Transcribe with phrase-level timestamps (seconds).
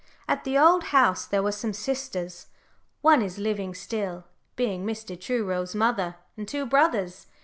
[0.27, 2.47] At the Old House there were some sisters
[3.01, 5.15] one is living still, being Mr.
[5.15, 7.27] Truro's mother and two brothers.